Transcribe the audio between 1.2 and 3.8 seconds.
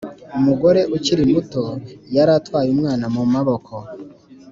muto yari atwaye umwana mu maboko.